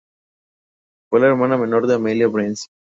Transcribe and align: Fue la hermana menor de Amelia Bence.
Fue 1.11 1.19
la 1.19 1.27
hermana 1.27 1.57
menor 1.59 1.85
de 1.85 1.93
Amelia 1.93 2.27
Bence. 2.27 2.65